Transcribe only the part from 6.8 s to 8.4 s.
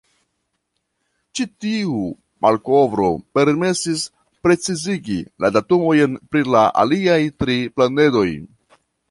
aliaj tri planedoj.